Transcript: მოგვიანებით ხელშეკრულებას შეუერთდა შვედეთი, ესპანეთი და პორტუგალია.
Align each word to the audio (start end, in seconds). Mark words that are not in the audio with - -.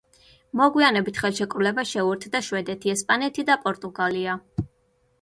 მოგვიანებით 0.61 1.19
ხელშეკრულებას 1.25 1.91
შეუერთდა 1.97 2.43
შვედეთი, 2.49 2.95
ესპანეთი 2.97 3.49
და 3.53 3.63
პორტუგალია. 3.69 4.43